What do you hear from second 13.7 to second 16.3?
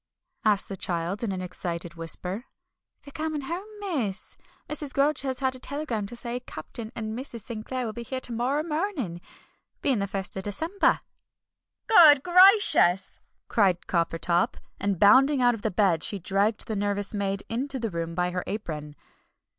Coppertop. And bounding out of bed she